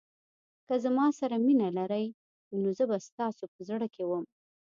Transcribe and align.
که 0.67 0.73
زما 0.83 1.05
سره 1.19 1.35
مینه 1.45 1.67
لرئ 1.77 2.05
نو 2.61 2.69
زه 2.77 2.83
به 2.89 2.97
ستاسو 3.07 3.43
په 3.53 3.59
زړه 3.69 3.87
کې 3.95 4.03
وم. 4.09 4.25